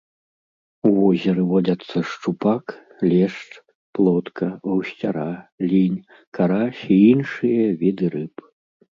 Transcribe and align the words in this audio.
У 0.91 0.91
возеры 0.99 1.41
водзяцца 1.49 1.97
шчупак, 2.11 2.65
лешч, 3.11 3.51
плотка, 3.97 4.47
гусцяра, 4.69 5.27
лінь, 5.73 5.99
карась 6.39 6.81
і 6.95 6.97
іншыя 7.11 7.67
віды 7.83 8.05
рыб. 8.15 8.35